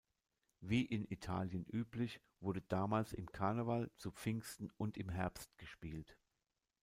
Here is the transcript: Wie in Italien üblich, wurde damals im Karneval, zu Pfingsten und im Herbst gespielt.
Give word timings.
Wie 0.61 0.83
in 0.83 1.05
Italien 1.11 1.63
üblich, 1.65 2.21
wurde 2.39 2.63
damals 2.69 3.13
im 3.13 3.31
Karneval, 3.31 3.91
zu 3.97 4.09
Pfingsten 4.11 4.71
und 4.77 4.97
im 4.97 5.09
Herbst 5.09 5.55
gespielt. 5.59 6.17